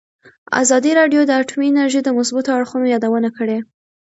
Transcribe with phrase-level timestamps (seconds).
[0.61, 3.57] ازادي راډیو د اټومي انرژي د مثبتو اړخونو یادونه کړې.